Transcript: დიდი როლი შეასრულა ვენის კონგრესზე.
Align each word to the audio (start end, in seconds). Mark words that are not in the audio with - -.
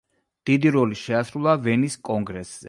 დიდი 0.49 0.71
როლი 0.77 0.97
შეასრულა 1.03 1.55
ვენის 1.67 1.99
კონგრესზე. 2.11 2.59